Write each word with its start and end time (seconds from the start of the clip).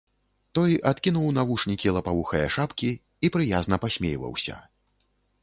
Той 0.59 0.71
адкінуў 0.91 1.27
навушнікі 1.39 1.93
лапавухае 1.97 2.41
шапкі 2.57 2.89
і 3.27 3.33
прыязна 3.37 3.75
пасмейваўся. 3.87 4.59